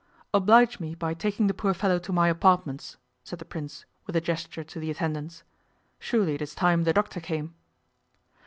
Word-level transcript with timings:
'Oblige 0.33 0.79
me 0.79 0.95
by 0.95 1.13
taking 1.13 1.45
the 1.45 1.53
poor 1.53 1.75
fellow 1.75 1.99
to 1.99 2.11
my 2.11 2.27
apartments,' 2.27 2.97
said 3.23 3.37
the 3.37 3.45
Prince, 3.45 3.85
with 4.07 4.15
a 4.15 4.19
gesture 4.19 4.63
to 4.63 4.79
the 4.79 4.89
attendants. 4.89 5.43
'Surely 5.99 6.33
it 6.33 6.41
is 6.41 6.55
time 6.55 6.85
the 6.85 6.91
doctor 6.93 7.19
came. 7.21 7.53